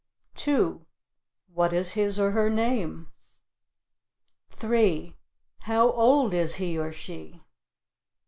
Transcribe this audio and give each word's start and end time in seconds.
2. 0.33 0.83
What 1.53 1.73
is 1.73 1.91
his 1.91 2.19
or 2.19 2.31
her 2.31 2.49
name? 2.49 3.11
3. 4.49 5.15
How 5.65 5.91
old 5.91 6.33
is 6.33 6.55
he 6.55 6.75
or 6.75 6.91
she? 6.91 7.43